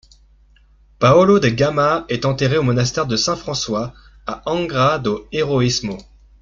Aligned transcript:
Paulo 0.97 1.37
da 1.39 1.51
Gama 1.51 2.05
est 2.09 2.25
enterré 2.25 2.57
au 2.57 2.63
monastère 2.63 3.05
de 3.05 3.15
Saint-François 3.15 3.93
à 4.25 4.41
Angra 4.49 4.97
do 4.97 5.27
Heroísmo. 5.31 5.99